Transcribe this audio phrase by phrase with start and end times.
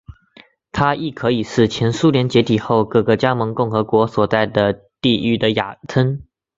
[0.71, 6.23] 它亦可以是前苏联解体后各个加盟共和国所在的地域的雅称。